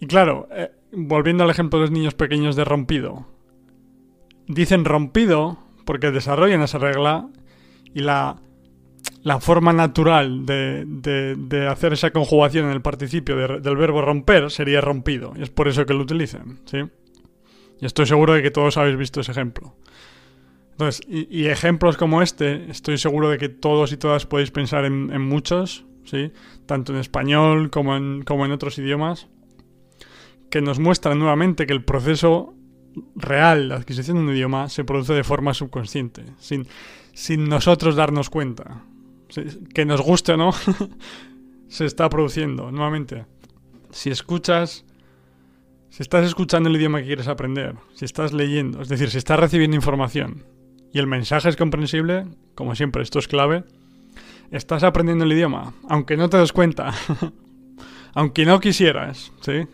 Y 0.00 0.06
claro, 0.06 0.48
eh, 0.50 0.70
volviendo 0.92 1.44
al 1.44 1.50
ejemplo 1.50 1.78
de 1.78 1.86
los 1.86 1.90
niños 1.90 2.14
pequeños 2.14 2.56
de 2.56 2.64
rompido, 2.64 3.26
dicen 4.46 4.84
rompido 4.84 5.58
porque 5.84 6.10
desarrollan 6.10 6.62
esa 6.62 6.78
regla 6.78 7.28
y 7.94 8.00
la, 8.00 8.36
la 9.22 9.40
forma 9.40 9.72
natural 9.72 10.44
de, 10.44 10.84
de, 10.86 11.66
hacer 11.68 11.92
esa 11.92 12.10
conjugación 12.10 12.66
en 12.66 12.72
el 12.72 12.82
participio 12.82 13.36
del 13.36 13.76
verbo 13.76 14.02
romper 14.02 14.50
sería 14.50 14.80
rompido. 14.80 15.32
Y 15.36 15.42
es 15.42 15.50
por 15.50 15.68
eso 15.68 15.86
que 15.86 15.94
lo 15.94 16.02
utilizan, 16.02 16.60
¿sí? 16.64 16.78
Y 17.80 17.86
estoy 17.86 18.06
seguro 18.06 18.34
de 18.34 18.42
que 18.42 18.50
todos 18.50 18.76
habéis 18.76 18.96
visto 18.96 19.20
ese 19.20 19.32
ejemplo. 19.32 19.74
Entonces, 20.76 21.00
y, 21.08 21.46
ejemplos 21.46 21.96
como 21.96 22.20
este, 22.20 22.70
estoy 22.70 22.98
seguro 22.98 23.30
de 23.30 23.38
que 23.38 23.48
todos 23.48 23.92
y 23.92 23.96
todas 23.96 24.26
podéis 24.26 24.50
pensar 24.50 24.84
en, 24.84 25.10
en 25.10 25.22
muchos, 25.22 25.86
¿sí? 26.04 26.32
Tanto 26.66 26.92
en 26.92 26.98
español 26.98 27.70
como 27.70 27.96
en, 27.96 28.52
otros 28.52 28.76
idiomas, 28.76 29.26
que 30.50 30.60
nos 30.60 30.78
muestran 30.78 31.18
nuevamente 31.18 31.66
que 31.66 31.72
el 31.72 31.82
proceso 31.82 32.52
real, 33.14 33.70
la 33.70 33.76
adquisición 33.76 34.18
de 34.18 34.22
un 34.24 34.36
idioma, 34.36 34.68
se 34.68 34.84
produce 34.84 35.14
de 35.14 35.24
forma 35.24 35.54
subconsciente, 35.54 36.24
sin, 36.38 36.66
sin 37.14 37.48
nosotros 37.48 37.96
darnos 37.96 38.28
cuenta. 38.28 38.82
Que 39.72 39.86
nos 39.86 40.02
guste 40.02 40.32
o 40.32 40.36
no, 40.36 40.50
se 41.68 41.86
está 41.86 42.10
produciendo 42.10 42.70
nuevamente. 42.70 43.24
Si 43.92 44.10
escuchas, 44.10 44.84
si 45.88 46.02
estás 46.02 46.26
escuchando 46.26 46.68
el 46.68 46.76
idioma 46.76 47.00
que 47.00 47.06
quieres 47.06 47.28
aprender, 47.28 47.76
si 47.94 48.04
estás 48.04 48.34
leyendo, 48.34 48.82
es 48.82 48.90
decir, 48.90 49.08
si 49.08 49.16
estás 49.16 49.40
recibiendo 49.40 49.74
información 49.74 50.44
y 50.96 50.98
el 50.98 51.06
mensaje 51.06 51.50
es 51.50 51.56
comprensible, 51.56 52.24
como 52.54 52.74
siempre, 52.74 53.02
esto 53.02 53.18
es 53.18 53.28
clave, 53.28 53.64
estás 54.50 54.82
aprendiendo 54.82 55.26
el 55.26 55.32
idioma, 55.32 55.74
aunque 55.90 56.16
no 56.16 56.30
te 56.30 56.38
des 56.38 56.54
cuenta, 56.54 56.94
aunque 58.14 58.46
no 58.46 58.60
quisieras, 58.60 59.30
¿sí? 59.42 59.66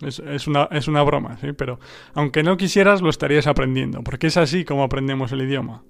Es, 0.00 0.48
una, 0.48 0.64
es 0.72 0.88
una 0.88 1.04
broma, 1.04 1.36
¿sí? 1.40 1.52
Pero 1.52 1.78
aunque 2.12 2.42
no 2.42 2.56
quisieras, 2.56 3.02
lo 3.02 3.08
estarías 3.08 3.46
aprendiendo, 3.46 4.02
porque 4.02 4.26
es 4.26 4.36
así 4.36 4.64
como 4.64 4.82
aprendemos 4.82 5.30
el 5.30 5.42
idioma. 5.42 5.84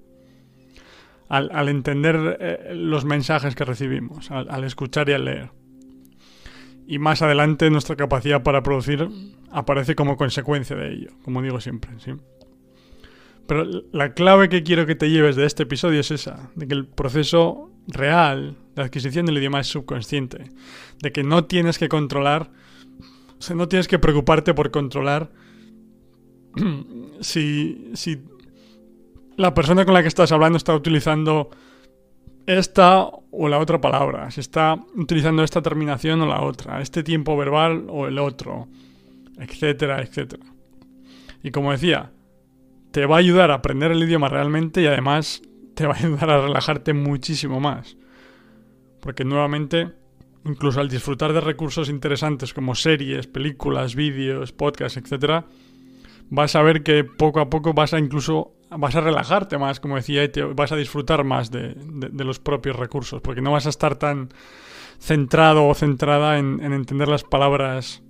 Al, 1.31 1.71
entender 1.71 2.37
eh, 2.39 2.75
los 2.75 3.07
mensajes 3.07 3.55
que 3.55 3.65
recibimos, 3.65 4.31
al, 4.31 4.65
escuchar 4.65 5.09
y 5.09 5.15
al 5.15 5.25
leer. 5.25 5.51
Y 6.87 6.99
más 6.99 7.23
adelante 7.23 7.71
nuestra 7.71 7.97
capacidad 7.97 8.43
para 8.43 8.63
producir 8.63 9.09
aparece 9.51 9.95
como 9.95 10.19
consecuencia 10.19 10.77
de 10.77 10.93
ello, 10.93 11.11
como 11.25 11.41
digo 11.41 11.59
siempre, 11.59 11.93
¿sí? 12.01 12.13
Pero 13.49 13.65
la 13.93 14.13
clave 14.13 14.51
que 14.51 14.63
quiero 14.63 14.85
que 14.85 14.95
te 14.95 15.09
lleves 15.09 15.35
de 15.35 15.47
este 15.47 15.63
episodio 15.63 16.01
es 16.01 16.11
esa, 16.11 16.51
de 16.55 16.69
que 16.69 16.75
el 16.75 16.87
proceso 16.87 17.71
real 17.87 18.59
de 18.77 18.83
adquisición 18.83 19.25
del 19.25 19.39
idioma 19.39 19.61
es 19.61 19.69
subconsciente, 19.69 20.51
de 21.01 21.13
que 21.13 21.23
no 21.23 21.47
tienes 21.47 21.79
que 21.79 21.89
controlar, 21.89 22.51
o 23.39 23.43
sea, 23.43 23.57
no 23.57 23.67
tienes 23.67 23.89
que 23.89 23.99
preocuparte 23.99 24.53
por 24.53 24.71
controlar 24.71 25.31
si, 27.21 27.91
si 27.95 28.21
la 29.39 29.55
persona 29.55 29.87
con 29.87 29.95
la 29.95 30.03
que 30.03 30.09
estás 30.09 30.31
hablando 30.31 30.59
está 30.59 30.75
utilizando 30.75 31.49
esta 32.45 33.03
o 33.31 33.49
la 33.49 33.61
otra 33.61 33.81
palabra, 33.81 34.31
si 34.31 34.41
está 34.41 34.79
utilizando 34.95 35.43
esta 35.43 35.63
terminación 35.63 36.21
o 36.21 36.27
la 36.27 36.43
otra, 36.43 36.83
este 36.83 37.03
tiempo 37.03 37.35
verbal 37.35 37.87
o 37.89 38.09
el 38.09 38.19
otro, 38.19 38.69
etcétera, 39.39 40.03
etcétera. 40.03 40.45
Y 41.43 41.51
como 41.51 41.73
decía, 41.73 42.13
te 42.91 43.07
va 43.07 43.17
a 43.17 43.19
ayudar 43.19 43.51
a 43.51 43.55
aprender 43.55 43.93
el 43.93 44.03
idioma 44.03 44.29
realmente 44.29 44.83
y 44.83 44.87
además 44.87 45.43
te 45.75 45.87
va 45.87 45.95
a 45.95 45.99
ayudar 45.99 46.31
a 46.31 46.41
relajarte 46.41 46.93
muchísimo 46.93 47.61
más. 47.61 47.97
Porque 49.01 49.25
nuevamente, 49.25 49.93
incluso 50.45 50.81
al 50.81 50.89
disfrutar 50.89 51.33
de 51.33 51.41
recursos 51.41 51.89
interesantes 51.89 52.53
como 52.53 52.75
series, 52.75 53.27
películas, 53.27 53.95
vídeos, 53.95 54.53
podcasts, 54.53 54.97
etc., 54.99 55.45
vas 56.31 56.57
a 56.57 56.63
ver 56.63 56.83
que 56.83 57.05
poco 57.05 57.41
a 57.41 57.49
poco 57.49 57.73
vas 57.73 57.95
a 57.95 57.99
incluso 57.99 58.55
vas 58.71 58.95
a 58.97 59.01
relajarte 59.01 59.57
más, 59.57 59.81
como 59.81 59.97
decía, 59.97 60.25
y 60.25 60.29
te 60.29 60.43
vas 60.43 60.73
a 60.73 60.77
disfrutar 60.77 61.25
más 61.25 61.51
de, 61.51 61.75
los 62.13 62.39
propios 62.39 62.77
recursos, 62.77 63.23
porque 63.23 63.41
no 63.41 63.53
vas 63.53 63.67
a 63.67 63.71
estar 63.71 63.97
tan 63.97 64.29
centrado 64.99 65.67
o 65.67 65.75
centrada 65.75 66.39
en, 66.39 66.61
en 66.63 66.73
entender 66.73 67.09
las 67.09 67.25
palabras 67.25 68.03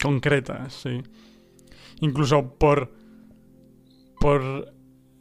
concretas, 0.00 0.72
¿sí? 0.72 1.02
Incluso 2.00 2.54
por 2.54 2.90
por 4.20 4.72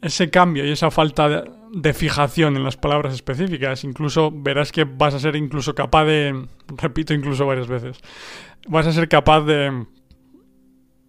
ese 0.01 0.29
cambio 0.29 0.65
y 0.65 0.71
esa 0.71 0.91
falta 0.91 1.45
de, 1.71 1.93
fijación 1.93 2.55
en 2.55 2.63
las 2.63 2.77
palabras 2.77 3.13
específicas, 3.13 3.83
incluso 3.83 4.31
verás 4.31 4.71
que 4.71 4.83
vas 4.83 5.13
a 5.13 5.19
ser 5.19 5.35
incluso 5.35 5.73
capaz 5.73 6.05
de, 6.05 6.47
repito 6.67 7.13
incluso 7.13 7.45
varias 7.45 7.67
veces, 7.67 7.99
vas 8.67 8.85
a 8.87 8.93
ser 8.93 9.09
capaz 9.09 9.41
de, 9.41 9.85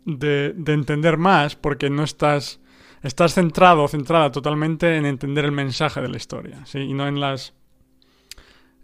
de, 0.06 0.72
entender 0.72 1.18
más 1.18 1.56
porque 1.56 1.90
no 1.90 2.04
estás, 2.04 2.60
estás 3.02 3.34
centrado 3.34 3.84
o 3.84 3.88
centrada 3.88 4.32
totalmente 4.32 4.96
en 4.96 5.04
entender 5.04 5.44
el 5.44 5.52
mensaje 5.52 6.00
de 6.00 6.08
la 6.08 6.16
historia, 6.16 6.64
¿sí? 6.64 6.78
Y 6.78 6.94
no 6.94 7.06
en 7.06 7.20
las, 7.20 7.54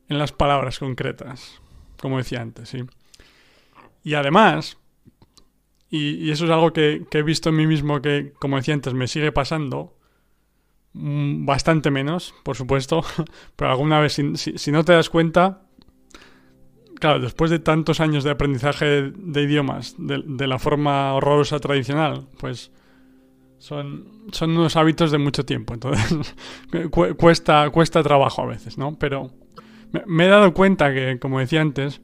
en 0.09 0.18
las 0.18 0.32
palabras 0.32 0.78
concretas, 0.78 1.61
como 2.00 2.18
decía 2.18 2.42
antes, 2.42 2.68
¿sí? 2.68 2.85
Y 4.04 4.14
además, 4.14 4.78
y, 5.94 6.30
eso 6.30 6.46
es 6.46 6.50
algo 6.50 6.72
que, 6.72 7.06
he 7.11 7.22
visto 7.22 7.50
en 7.50 7.56
mí 7.56 7.66
mismo 7.66 8.00
que, 8.00 8.32
como 8.38 8.56
decía 8.56 8.72
antes, 8.72 8.94
me 8.94 9.06
sigue 9.06 9.30
pasando. 9.30 9.94
Mm, 10.94 11.44
bastante 11.44 11.90
menos, 11.90 12.34
por 12.42 12.56
supuesto. 12.56 13.04
Pero 13.56 13.70
alguna 13.70 14.00
vez, 14.00 14.14
si, 14.14 14.72
no 14.72 14.84
te 14.87 14.94
das 14.94 15.11
cuenta, 15.11 15.66
claro, 16.99 17.20
después 17.20 17.50
de 17.50 17.58
tantos 17.58 18.00
años 18.00 18.25
de 18.25 18.30
aprendizaje 18.30 19.12
de, 19.14 19.42
idiomas 19.42 19.94
de, 19.99 20.46
la 20.46 20.58
forma 20.58 21.12
horrorosa 21.12 21.61
tradicional, 21.61 22.26
pues 22.40 22.72
son, 23.58 24.30
son 24.32 24.52
unos 24.56 24.76
hábitos 24.76 25.11
de 25.11 25.18
mucho 25.18 25.44
tiempo. 25.44 25.75
Entonces, 25.75 26.34
cuesta, 27.18 27.68
cuesta 27.68 28.02
trabajo 28.02 28.40
a 28.40 28.46
veces, 28.46 28.78
¿no? 28.78 28.99
Pero 28.99 29.30
me 30.06 30.25
he 30.25 30.28
dado 30.28 30.54
cuenta 30.54 30.94
que, 30.94 31.18
como 31.18 31.38
decía 31.38 31.61
antes, 31.61 32.00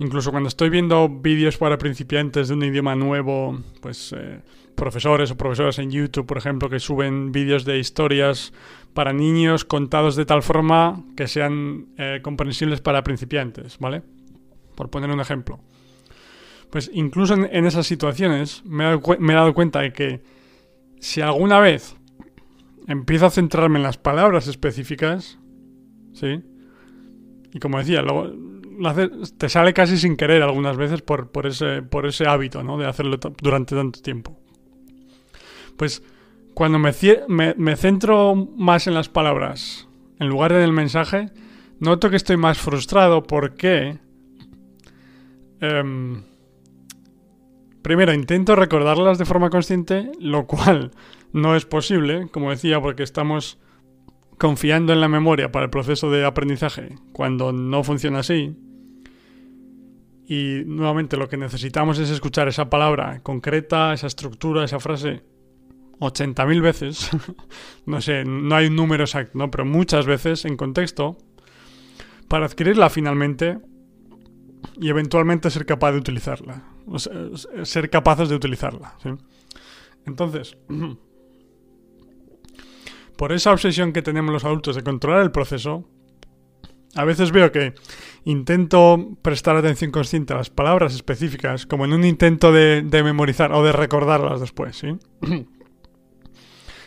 Incluso 0.00 0.30
cuando 0.30 0.48
estoy 0.48 0.70
viendo 0.70 1.10
vídeos 1.10 1.58
para 1.58 1.76
principiantes 1.76 2.48
de 2.48 2.54
un 2.54 2.64
idioma 2.64 2.96
nuevo, 2.96 3.60
pues 3.82 4.14
eh, 4.16 4.40
profesores 4.74 5.30
o 5.30 5.36
profesoras 5.36 5.78
en 5.78 5.90
YouTube, 5.90 6.24
por 6.24 6.38
ejemplo, 6.38 6.70
que 6.70 6.80
suben 6.80 7.32
vídeos 7.32 7.66
de 7.66 7.78
historias 7.78 8.54
para 8.94 9.12
niños 9.12 9.66
contados 9.66 10.16
de 10.16 10.24
tal 10.24 10.42
forma 10.42 11.04
que 11.16 11.28
sean 11.28 11.88
eh, 11.98 12.20
comprensibles 12.22 12.80
para 12.80 13.04
principiantes, 13.04 13.76
¿vale? 13.78 14.02
Por 14.74 14.88
poner 14.88 15.10
un 15.10 15.20
ejemplo. 15.20 15.60
Pues 16.70 16.90
incluso 16.94 17.34
en, 17.34 17.66
esas 17.66 17.86
situaciones 17.86 18.64
me 18.64 18.84
he 18.84 19.34
dado 19.34 19.52
cuenta 19.52 19.80
de 19.80 19.92
que 19.92 20.22
si 20.98 21.20
alguna 21.20 21.60
vez 21.60 21.94
empiezo 22.86 23.26
a 23.26 23.30
centrarme 23.30 23.78
en 23.78 23.82
las 23.82 23.98
palabras 23.98 24.48
específicas, 24.48 25.38
¿sí? 26.14 26.42
Y 27.52 27.58
como 27.58 27.78
decía, 27.78 28.00
luego 28.00 28.32
te 29.36 29.48
sale 29.48 29.72
casi 29.74 29.98
sin 29.98 30.16
querer 30.16 30.42
algunas 30.42 30.76
veces 30.76 31.02
por, 31.02 31.30
por, 31.30 31.46
ese, 31.46 31.82
por 31.82 32.06
ese 32.06 32.26
hábito, 32.26 32.62
¿no? 32.62 32.78
De 32.78 32.86
hacerlo 32.86 33.18
durante 33.40 33.74
tanto 33.74 34.00
tiempo. 34.00 34.38
Pues 35.76 36.02
cuando 36.54 36.78
me, 36.78 36.92
centro 37.76 38.34
más 38.34 38.86
en 38.86 38.94
las 38.94 39.08
palabras 39.08 39.88
en 40.18 40.28
lugar 40.28 40.52
del 40.52 40.72
mensaje, 40.72 41.30
noto 41.78 42.10
que 42.10 42.16
estoy 42.16 42.36
más 42.36 42.58
frustrado 42.58 43.22
porque... 43.22 43.98
Em, 45.60 46.22
primero, 47.82 48.12
intento 48.12 48.56
recordarlas 48.56 49.18
de 49.18 49.24
forma 49.24 49.50
consciente, 49.50 50.10
lo 50.20 50.46
cual 50.46 50.90
no 51.32 51.56
es 51.56 51.64
posible, 51.64 52.28
como 52.30 52.50
decía, 52.50 52.80
porque 52.80 53.02
estamos 53.02 53.58
confiando 54.40 54.92
en 54.92 55.00
la 55.00 55.08
memoria 55.08 55.52
para 55.52 55.66
el 55.66 55.70
proceso 55.70 56.10
de 56.10 56.24
aprendizaje 56.24 56.96
cuando 57.12 57.52
no 57.52 57.84
funciona 57.84 58.20
así. 58.20 58.56
Y 60.30 60.62
nuevamente 60.64 61.16
lo 61.16 61.28
que 61.28 61.36
necesitamos 61.36 61.98
es 61.98 62.08
escuchar 62.08 62.46
esa 62.46 62.70
palabra 62.70 63.20
concreta, 63.20 63.92
esa 63.92 64.06
estructura, 64.06 64.64
esa 64.64 64.78
frase 64.78 65.24
80.000 65.98 66.62
veces. 66.62 67.10
no 67.86 68.00
sé, 68.00 68.24
no 68.24 68.54
hay 68.54 68.68
un 68.68 68.76
número 68.76 69.02
exacto, 69.02 69.36
¿no? 69.36 69.50
pero 69.50 69.64
muchas 69.64 70.06
veces 70.06 70.44
en 70.44 70.56
contexto 70.56 71.18
para 72.28 72.46
adquirirla 72.46 72.90
finalmente 72.90 73.58
y 74.80 74.88
eventualmente 74.88 75.50
ser 75.50 75.66
capaz 75.66 75.90
de 75.90 75.98
utilizarla. 75.98 76.62
ser 77.64 77.90
capaces 77.90 78.28
de 78.28 78.36
utilizarla. 78.36 78.94
Entonces, 80.06 80.56
por 83.16 83.32
esa 83.32 83.50
obsesión 83.50 83.92
que 83.92 84.02
tenemos 84.02 84.32
los 84.32 84.44
adultos 84.44 84.76
de 84.76 84.84
controlar 84.84 85.22
el 85.22 85.32
proceso, 85.32 85.88
a 86.94 87.04
veces 87.04 87.30
veo 87.30 87.52
que 87.52 87.74
intento 88.24 89.16
prestar 89.22 89.56
atención 89.56 89.90
consciente 89.90 90.32
a 90.32 90.36
las 90.38 90.50
palabras 90.50 90.94
específicas 90.94 91.66
como 91.66 91.84
en 91.84 91.92
un 91.92 92.04
intento 92.04 92.52
de, 92.52 92.82
memorizar 93.04 93.52
o 93.52 93.62
de 93.62 93.72
recordarlas 93.72 94.40
después, 94.40 94.76
¿sí? 94.76 94.96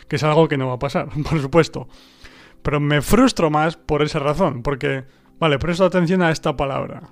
que 0.08 0.16
es 0.16 0.22
algo 0.22 0.48
que 0.48 0.58
no 0.58 0.68
va 0.68 0.74
a 0.74 0.78
pasar, 0.78 1.08
por 1.28 1.40
supuesto. 1.40 1.88
Pero 2.62 2.80
me 2.80 3.02
frustro 3.02 3.50
más 3.50 3.76
por 3.76 4.02
esa 4.02 4.18
razón, 4.18 4.62
porque, 4.62 5.04
vale, 5.38 5.58
presto 5.58 5.84
atención 5.84 6.22
a 6.22 6.30
esta 6.30 6.56
palabra. 6.56 7.10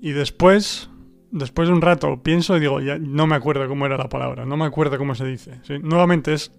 Y 0.00 0.12
después, 0.12 0.90
después 1.32 1.66
de 1.66 1.74
un 1.74 1.80
rato, 1.80 2.22
pienso 2.22 2.56
y 2.56 2.60
digo, 2.60 2.80
ya 2.80 2.98
no 2.98 3.26
me 3.26 3.34
acuerdo 3.34 3.66
cómo 3.66 3.86
era 3.86 3.96
la 3.96 4.08
palabra, 4.08 4.44
no 4.44 4.56
me 4.56 4.66
acuerdo 4.66 4.98
cómo 4.98 5.14
se 5.14 5.24
dice. 5.24 5.60
Nuevamente 5.80 6.34
es, 6.34 6.52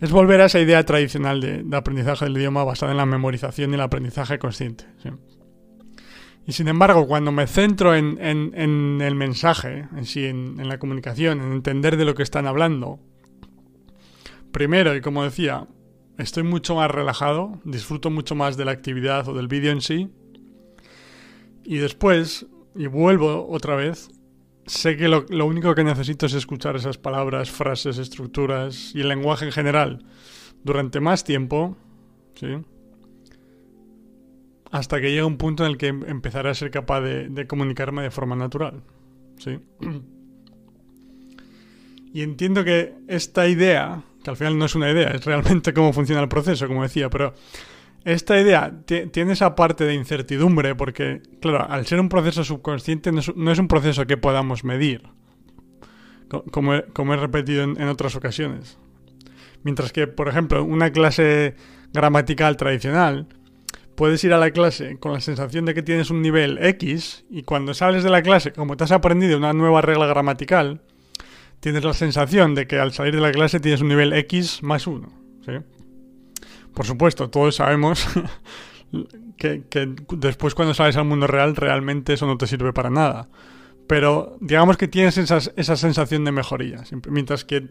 es 0.00 0.10
volver 0.10 0.40
a 0.40 0.46
esa 0.46 0.60
idea 0.60 0.84
tradicional 0.84 1.40
de, 1.40 1.64
aprendizaje 1.76 2.26
del 2.26 2.36
idioma 2.36 2.64
basada 2.64 2.92
en 2.92 2.98
la 2.98 3.06
memorización 3.06 3.70
y 3.70 3.74
el 3.74 3.80
aprendizaje 3.80 4.38
consciente. 4.38 4.84
Y 6.44 6.52
sin 6.52 6.68
embargo, 6.68 7.06
cuando 7.06 7.32
me 7.32 7.46
centro 7.46 7.94
en, 7.94 8.18
el 8.20 9.14
mensaje, 9.14 9.88
en 9.96 10.04
sí, 10.04 10.24
en, 10.26 10.68
la 10.68 10.78
comunicación, 10.78 11.40
en 11.40 11.52
entender 11.52 11.96
de 11.96 12.04
lo 12.04 12.14
que 12.14 12.24
están 12.24 12.46
hablando, 12.46 12.98
primero, 14.50 14.94
y 14.96 15.00
como 15.00 15.22
decía, 15.22 15.68
estoy 16.18 16.42
mucho 16.42 16.74
más 16.74 16.90
relajado, 16.90 17.60
disfruto 17.64 18.10
mucho 18.10 18.34
más 18.34 18.56
de 18.56 18.64
la 18.64 18.72
actividad 18.72 19.28
o 19.28 19.34
del 19.34 19.46
vídeo 19.46 19.70
en 19.70 19.80
sí. 19.80 20.10
Y 21.64 21.78
después, 21.78 22.46
y 22.76 22.86
vuelvo 22.86 23.48
otra 23.48 23.74
vez, 23.74 24.08
sé 24.66 24.96
que 24.96 25.08
lo, 25.08 25.26
lo, 25.28 25.46
único 25.46 25.74
que 25.74 25.84
necesito 25.84 26.26
es 26.26 26.34
escuchar 26.34 26.76
esas 26.76 26.98
palabras, 26.98 27.50
frases, 27.50 27.98
estructuras 27.98 28.92
y 28.94 29.00
el 29.00 29.08
lenguaje 29.08 29.46
en 29.46 29.52
general 29.52 30.04
durante 30.64 31.00
más 31.00 31.24
tiempo, 31.24 31.76
¿sí? 32.34 32.48
hasta 34.70 35.00
que 35.00 35.10
llegue 35.10 35.24
un 35.24 35.36
punto 35.36 35.64
en 35.64 35.72
el 35.72 35.78
que 35.78 35.88
empezaré 35.88 36.50
a 36.50 36.54
ser 36.54 36.70
capaz 36.70 37.00
de, 37.00 37.46
comunicarme 37.46 38.02
de 38.02 38.10
forma 38.10 38.36
natural. 38.36 38.82
¿sí? 39.38 39.58
Y 42.12 42.22
entiendo 42.22 42.64
que 42.64 42.94
esta 43.08 43.46
idea, 43.46 44.02
que 44.24 44.30
al 44.30 44.36
final 44.36 44.58
no 44.58 44.64
es 44.64 44.74
una 44.74 44.90
idea, 44.90 45.10
es 45.10 45.24
realmente 45.24 45.72
cómo 45.74 45.92
funciona 45.92 46.22
el 46.22 46.28
proceso, 46.28 46.66
como 46.66 46.82
decía, 46.82 47.10
pero 47.10 47.34
esta 48.06 48.40
idea 48.40 48.72
tiene 48.86 49.32
esa 49.32 49.56
parte 49.56 49.82
de 49.82 49.92
incertidumbre 49.94 50.76
porque, 50.76 51.22
claro, 51.40 51.66
al 51.68 51.86
ser 51.86 51.98
un 51.98 52.08
proceso 52.08 52.44
subconsciente 52.44 53.10
no 53.10 53.18
es, 53.18 53.58
un 53.58 53.66
proceso 53.66 54.06
que 54.06 54.16
podamos 54.16 54.62
medir, 54.62 55.02
como 56.52 56.74
he, 56.74 57.16
repetido 57.16 57.64
en, 57.64 57.88
otras 57.88 58.14
ocasiones. 58.14 58.78
Mientras 59.64 59.92
que, 59.92 60.06
por 60.06 60.28
ejemplo, 60.28 60.62
una 60.62 60.92
clase 60.92 61.56
gramatical 61.92 62.56
tradicional, 62.56 63.26
puedes 63.96 64.22
ir 64.22 64.32
a 64.32 64.38
la 64.38 64.52
clase 64.52 64.98
con 65.00 65.12
la 65.12 65.20
sensación 65.20 65.64
de 65.64 65.74
que 65.74 65.82
tienes 65.82 66.08
un 66.08 66.22
nivel 66.22 66.64
X 66.64 67.24
y 67.28 67.42
cuando 67.42 67.74
sales 67.74 68.04
de 68.04 68.10
la 68.10 68.22
clase, 68.22 68.52
como 68.52 68.76
te 68.76 68.84
has 68.84 68.92
aprendido 68.92 69.36
una 69.36 69.52
nueva 69.52 69.80
regla 69.80 70.06
gramatical, 70.06 70.80
tienes 71.58 71.82
la 71.82 71.92
sensación 71.92 72.54
de 72.54 72.68
que 72.68 72.78
al 72.78 72.92
salir 72.92 73.16
de 73.16 73.20
la 73.20 73.32
clase 73.32 73.58
tienes 73.58 73.80
un 73.80 73.88
nivel 73.88 74.12
X 74.12 74.62
más 74.62 74.86
uno. 74.86 75.08
¿sí? 75.44 75.54
Por 76.76 76.84
supuesto, 76.84 77.30
todos 77.30 77.56
sabemos 77.56 78.06
que, 79.38 79.64
después 80.10 80.54
cuando 80.54 80.74
sales 80.74 80.98
al 80.98 81.06
mundo 81.06 81.26
real 81.26 81.56
realmente 81.56 82.12
eso 82.12 82.26
no 82.26 82.36
te 82.36 82.46
sirve 82.46 82.74
para 82.74 82.90
nada. 82.90 83.30
Pero 83.86 84.36
digamos 84.42 84.76
que 84.76 84.86
tienes 84.86 85.16
esa, 85.16 85.38
esa 85.56 85.76
sensación 85.76 86.26
de 86.26 86.32
mejoría. 86.32 86.84
Mientras 87.08 87.46
que 87.46 87.66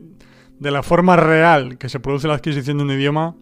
de 0.57 0.71
la 0.71 0.81
forma 0.81 1.15
real 1.17 1.77
que 1.77 1.87
se 1.87 1.99
produce 1.99 2.27
la 2.27 2.33
adquisición 2.33 2.79
de 2.79 2.83
un 2.83 2.91
idioma, 2.91 3.35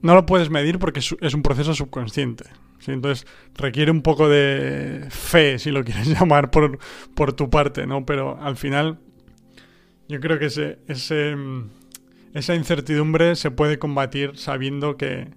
no 0.00 0.14
lo 0.14 0.24
puedes 0.24 0.48
medir 0.48 0.78
porque 0.78 1.00
es 1.00 1.34
un 1.34 1.42
proceso 1.42 1.74
subconsciente. 1.74 2.44
Entonces 2.86 3.26
requiere 3.54 3.90
un 3.90 4.00
poco 4.00 4.30
de 4.30 5.08
fe, 5.10 5.58
si 5.58 5.70
lo 5.70 5.84
quieres 5.84 6.08
llamar, 6.08 6.50
por, 6.50 6.78
por 7.14 7.34
tu 7.34 7.50
parte, 7.50 7.86
¿no? 7.86 8.06
Pero 8.06 8.40
al 8.40 8.56
final 8.56 8.98
yo 10.08 10.20
creo 10.20 10.38
que 10.38 10.46
ese, 10.46 10.78
ese 10.88 11.36
esa 12.34 12.54
incertidumbre 12.54 13.36
se 13.36 13.50
puede 13.50 13.78
combatir 13.78 14.36
sabiendo 14.36 14.96
que, 14.96 15.30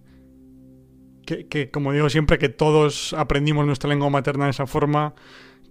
que, 1.25 1.69
como 1.71 1.93
digo 1.93 2.09
siempre, 2.09 2.39
que 2.39 2.49
todos 2.49 3.13
aprendimos 3.13 3.65
nuestra 3.65 3.89
lengua 3.89 4.09
materna 4.09 4.45
de 4.45 4.51
esa 4.51 4.65
forma, 4.65 5.13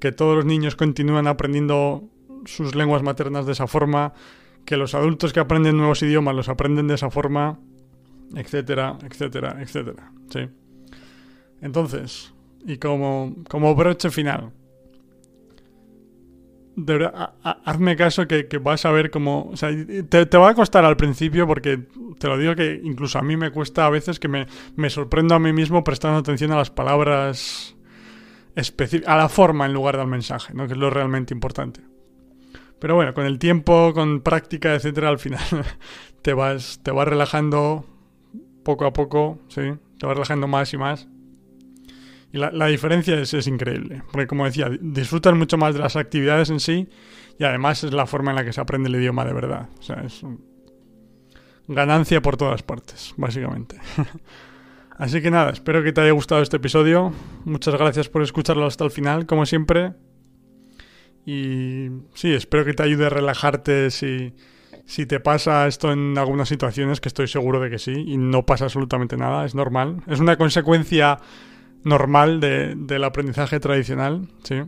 que 0.00 0.12
todos 0.12 0.36
los 0.36 0.44
niños 0.44 0.76
continúan 0.76 1.26
aprendiendo 1.26 2.04
sus 2.44 2.76
lenguas 2.76 3.02
maternas 3.02 3.44
de 3.44 3.52
esa 3.52 3.66
forma, 3.66 4.14
que 4.64 4.76
los 4.76 4.94
adultos 4.94 5.32
que 5.32 5.40
aprenden 5.40 5.76
nuevos 5.76 6.02
idiomas 6.02 6.34
los 6.34 6.48
aprenden 6.48 6.86
de 6.86 6.94
esa 6.94 7.10
forma, 7.10 7.58
etcétera, 8.34 8.96
etcétera, 9.02 9.56
etcétera. 9.60 10.12
Sí. 10.30 10.48
Entonces, 11.60 12.34
y 12.64 12.76
como, 12.78 13.34
como 13.48 13.74
broche 13.74 14.10
final, 14.10 14.52
hazme 17.64 17.96
caso 17.96 18.26
que, 18.26 18.46
vas 18.60 18.84
a 18.84 18.90
ver 18.90 19.10
cómo... 19.10 19.48
O 19.50 19.56
sea, 19.56 19.70
te, 20.08 20.38
va 20.38 20.50
a 20.50 20.54
costar 20.54 20.84
al 20.84 20.96
principio 20.96 21.46
porque 21.46 21.80
te 22.18 22.28
lo 22.28 22.36
digo 22.38 22.54
que 22.54 22.80
incluso 22.82 23.18
a 23.18 23.22
mí 23.22 23.36
me 23.36 23.50
cuesta 23.50 23.86
a 23.86 23.90
veces 23.90 24.18
que 24.18 24.28
me, 24.28 24.46
me 24.76 24.90
sorprendo 24.90 25.34
a 25.34 25.38
mí 25.38 25.52
mismo 25.52 25.84
prestando 25.84 26.18
atención 26.18 26.52
a 26.52 26.56
las 26.56 26.70
palabras 26.70 27.76
específicas, 28.54 29.08
a 29.08 29.16
la 29.16 29.28
forma 29.28 29.66
en 29.66 29.72
lugar 29.72 29.96
del 29.96 30.06
mensaje, 30.06 30.52
¿no? 30.54 30.66
Que 30.66 30.74
es 30.74 30.78
lo 30.78 30.90
realmente 30.90 31.32
importante. 31.32 31.80
Pero 32.78 32.94
bueno, 32.94 33.14
con 33.14 33.24
el 33.24 33.38
tiempo, 33.38 33.92
con 33.94 34.20
práctica, 34.20 34.74
etcétera, 34.74 35.08
al 35.08 35.18
final 35.18 35.40
te 36.22 36.34
vas, 36.34 36.80
te 36.82 36.90
vas 36.90 37.08
relajando 37.08 37.86
poco 38.64 38.84
a 38.84 38.92
poco, 38.92 39.38
¿sí? 39.48 39.62
Te 39.98 40.06
vas 40.06 40.14
relajando 40.14 40.46
más 40.46 40.72
y 40.74 40.76
más 40.76 41.08
la, 42.36 42.66
diferencia 42.66 43.18
es, 43.18 43.46
increíble, 43.46 44.02
porque 44.12 44.26
como 44.26 44.44
decía, 44.44 44.70
disfrutan 44.80 45.38
mucho 45.38 45.56
más 45.56 45.74
de 45.74 45.80
las 45.80 45.96
actividades 45.96 46.50
en 46.50 46.60
sí 46.60 46.88
y 47.38 47.44
además 47.44 47.84
es 47.84 47.92
la 47.92 48.06
forma 48.06 48.30
en 48.30 48.36
la 48.36 48.44
que 48.44 48.52
se 48.52 48.60
aprende 48.60 48.88
el 48.88 48.96
idioma 48.96 49.24
de 49.24 49.32
verdad. 49.32 49.68
O 49.78 49.82
sea, 49.82 50.02
es 50.04 50.22
ganancia 51.68 52.22
por 52.22 52.36
todas 52.36 52.62
partes, 52.62 53.14
básicamente. 53.16 53.76
Así 54.98 55.20
que 55.20 55.30
nada, 55.30 55.50
espero 55.50 55.82
que 55.82 55.92
te 55.92 56.00
haya 56.00 56.12
gustado 56.12 56.40
este 56.40 56.56
episodio. 56.56 57.12
Muchas 57.44 57.74
gracias 57.74 58.08
por 58.08 58.22
escucharlo 58.22 58.64
hasta 58.64 58.84
el 58.84 58.90
final, 58.90 59.26
como 59.26 59.44
siempre. 59.44 59.92
Y 61.26 61.88
sí, 62.14 62.32
espero 62.32 62.64
que 62.64 62.72
te 62.72 62.82
ayude 62.82 63.06
a 63.06 63.10
relajarte 63.10 63.90
si, 63.90 64.32
si 64.86 65.04
te 65.04 65.20
pasa 65.20 65.66
esto 65.66 65.92
en 65.92 66.16
algunas 66.16 66.48
situaciones, 66.48 67.00
que 67.00 67.08
estoy 67.08 67.28
seguro 67.28 67.60
de 67.60 67.68
que 67.68 67.78
sí, 67.78 67.92
y 67.92 68.16
no 68.16 68.46
pasa 68.46 68.64
absolutamente 68.64 69.18
nada, 69.18 69.44
es 69.44 69.54
normal. 69.54 70.02
Es 70.06 70.20
una 70.20 70.36
consecuencia 70.36 71.18
normal 71.86 72.40
de, 72.40 72.74
del 72.76 73.04
aprendizaje 73.04 73.60
tradicional, 73.60 74.28
sí. 74.42 74.62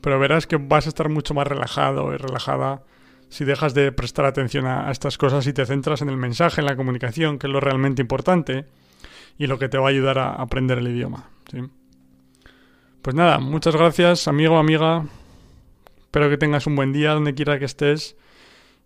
Pero 0.00 0.18
verás 0.18 0.46
que 0.46 0.56
vas 0.56 0.86
a 0.86 0.88
estar 0.88 1.10
mucho 1.10 1.34
más 1.34 1.46
relajado 1.46 2.14
y 2.14 2.16
relajada 2.16 2.82
si 3.28 3.44
dejas 3.44 3.74
de 3.74 3.92
prestar 3.92 4.24
atención 4.24 4.66
a, 4.66 4.90
estas 4.90 5.18
cosas 5.18 5.46
y 5.46 5.52
te 5.52 5.66
centras 5.66 6.00
en 6.00 6.08
el 6.08 6.16
mensaje, 6.16 6.62
en 6.62 6.66
la 6.66 6.76
comunicación, 6.76 7.38
que 7.38 7.48
es 7.48 7.52
lo 7.52 7.60
realmente 7.60 8.00
importante 8.00 8.64
y 9.36 9.46
lo 9.46 9.58
que 9.58 9.68
te 9.68 9.76
va 9.76 9.88
a 9.88 9.90
ayudar 9.90 10.18
a 10.18 10.30
aprender 10.32 10.78
el 10.78 10.88
idioma. 10.88 11.28
¿sí? 11.50 11.58
Pues 13.02 13.14
nada, 13.14 13.38
muchas 13.38 13.76
gracias, 13.76 14.26
amigo, 14.26 14.56
amiga. 14.56 15.04
Espero 15.98 16.30
que 16.30 16.38
tengas 16.38 16.66
un 16.66 16.76
buen 16.76 16.94
día 16.94 17.12
donde 17.12 17.34
quiera 17.34 17.58
que 17.58 17.66
estés. 17.66 18.16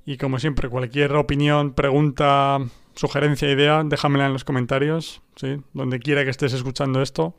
Y 0.05 0.16
como 0.16 0.40
siempre, 0.40 0.68
cualquier 0.68 1.14
opinión, 1.14 1.75
pregunta, 1.75 2.59
sugerencia, 2.95 3.51
idea, 3.51 3.83
déjamela 3.85 4.27
en 4.27 4.33
los 4.33 4.45
comentarios, 4.45 5.23
¿sí? 5.37 5.61
donde 5.73 5.99
quiera 5.99 6.25
que 6.25 6.31
estés 6.31 6.53
escuchando 6.53 7.03
esto. 7.03 7.35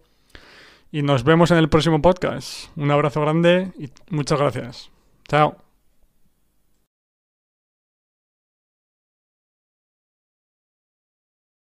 Y 0.92 1.02
nos 1.02 1.24
vemos 1.24 1.50
en 1.52 1.58
el 1.58 1.70
próximo 1.70 2.02
podcast. 2.02 2.70
Un 2.78 2.92
abrazo 2.92 3.22
grande 3.22 3.72
y 3.80 3.90
muchas 4.10 4.40
gracias. 4.40 4.92
Chao. 5.28 5.63